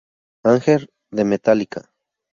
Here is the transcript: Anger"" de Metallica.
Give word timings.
Anger"" 0.43 0.87
de 1.11 1.23
Metallica. 1.23 1.87